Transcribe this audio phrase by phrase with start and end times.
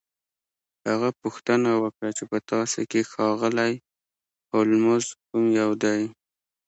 [0.89, 3.73] هغه پوښتنه وکړه چې په تاسو کې ښاغلی
[4.51, 6.01] هولمز کوم یو دی